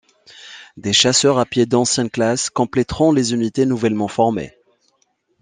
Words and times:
Des 0.77 0.93
chasseurs 0.93 1.37
à 1.37 1.45
pied 1.45 1.67
d'anciennes 1.67 2.09
classes 2.09 2.49
complèteront 2.49 3.11
les 3.11 3.35
unités 3.35 3.67
nouvellement 3.67 4.07
formées. 4.07 4.57